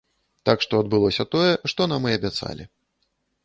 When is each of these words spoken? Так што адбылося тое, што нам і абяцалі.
Так 0.49 0.63
што 0.65 0.79
адбылося 0.83 1.23
тое, 1.37 1.51
што 1.73 1.89
нам 1.95 2.11
і 2.13 2.17
абяцалі. 2.23 2.63